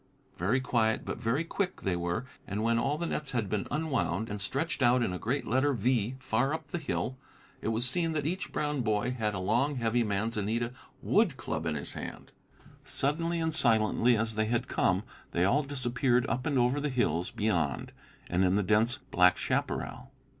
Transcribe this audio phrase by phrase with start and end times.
[0.35, 4.29] Very quiet but very quick they were, and when all the nets had been unwound
[4.31, 7.17] and stretched out in a great letter V far up the hill,
[7.61, 10.71] it was seen that each brown boy had a long, heavy manzanita
[11.03, 12.31] wood club in his hand.
[12.83, 15.03] Suddenly and silently as they had come
[15.33, 17.91] they all disappeared up and over the hills beyond,
[18.27, 20.11] and in the dense black chaparral.